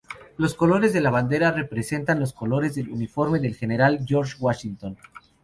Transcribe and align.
Los 0.35 0.55
colores 0.55 0.93
de 0.93 0.99
la 1.01 1.11
bandera 1.11 1.51
representan 1.51 2.19
los 2.19 2.33
colores 2.33 2.73
del 2.73 2.89
uniforme 2.89 3.37
del 3.39 3.53
General 3.53 3.99
George 4.03 4.35
Washington. 4.39 4.97